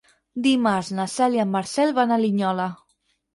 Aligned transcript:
Dimarts 0.45 0.89
na 0.99 1.05
Cel 1.15 1.37
i 1.37 1.41
en 1.43 1.51
Marcel 1.57 1.93
van 2.01 2.15
a 2.17 2.19
Linyola. 2.25 2.67